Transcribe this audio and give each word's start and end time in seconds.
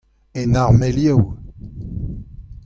En 0.41 0.49
armelioù. 0.63 1.21